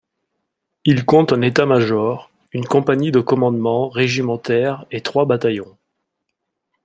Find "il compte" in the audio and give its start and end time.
0.83-1.31